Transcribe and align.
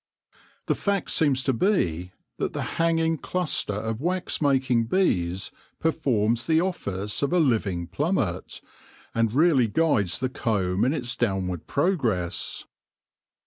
The 0.65 0.73
fact 0.73 1.11
seems 1.11 1.43
to 1.43 1.53
be 1.53 2.11
that 2.39 2.53
the 2.53 2.63
hanging 2.81 3.19
cluster 3.19 3.75
of 3.75 4.01
wax 4.01 4.41
making 4.41 4.85
bees 4.85 5.51
performs 5.79 6.47
the 6.47 6.59
office 6.59 7.21
of 7.21 7.31
a 7.31 7.37
living 7.39 7.85
plummet, 7.85 8.61
and 9.13 9.31
really 9.31 9.67
guides 9.67 10.17
the 10.17 10.27
comb 10.29 10.83
in 10.85 10.91
its 10.95 11.15
downward 11.15 11.67
progress. 11.67 12.65